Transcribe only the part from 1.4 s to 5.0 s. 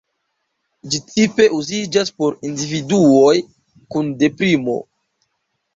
uziĝas por individuoj kun deprimo.